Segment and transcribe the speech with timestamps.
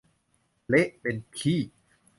[0.69, 1.59] เละเป็นขี้